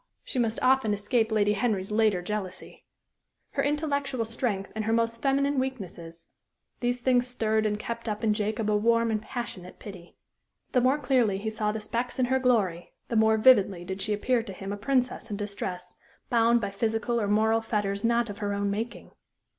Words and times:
she 0.23 0.39
must 0.39 0.57
often 0.63 0.95
escape 0.95 1.31
Lady 1.31 1.53
Henry's 1.53 1.91
later 1.91 2.23
jealousy; 2.23 2.85
her 3.51 3.61
intellectual 3.61 4.25
strength 4.25 4.71
and 4.73 4.85
her 4.85 4.91
most 4.91 5.21
feminine 5.21 5.59
weaknesses; 5.59 6.25
these 6.79 7.01
things 7.01 7.27
stirred 7.27 7.67
and 7.67 7.77
kept 7.77 8.09
up 8.09 8.23
in 8.23 8.33
Jacob 8.33 8.67
a 8.67 8.75
warm 8.75 9.11
and 9.11 9.21
passionate 9.21 9.77
pity. 9.77 10.17
The 10.71 10.81
more 10.81 10.97
clearly 10.97 11.37
he 11.37 11.51
saw 11.51 11.71
the 11.71 11.79
specks 11.79 12.17
in 12.17 12.25
her 12.25 12.39
glory, 12.39 12.93
the 13.09 13.15
more 13.15 13.37
vividly 13.37 13.85
did 13.85 14.01
she 14.01 14.11
appear 14.11 14.41
to 14.41 14.53
him 14.53 14.73
a 14.73 14.75
princess 14.77 15.29
in 15.29 15.37
distress, 15.37 15.93
bound 16.31 16.59
by 16.61 16.71
physical 16.71 17.21
or 17.21 17.27
moral 17.27 17.61
fetters 17.61 18.03
not 18.03 18.27
of 18.27 18.39
her 18.39 18.55
own 18.55 18.71
making. 18.71 19.11